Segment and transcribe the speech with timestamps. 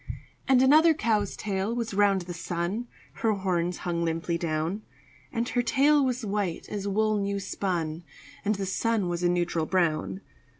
[0.47, 4.81] And another cow's tail was round the sun (Her horns hung limply down);
[5.31, 8.03] And her tail was white as wool new spun,
[8.43, 10.21] And the sun was a neutral brown.